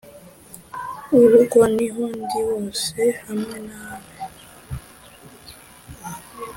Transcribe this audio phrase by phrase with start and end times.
[1.23, 4.07] urugo niho ndi hose hamwe nawe.